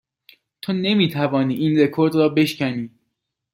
[0.61, 2.89] تو نمی توانی این رکورد را بشکنی.